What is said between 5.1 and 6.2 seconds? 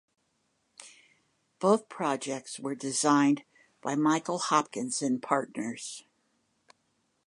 Partners.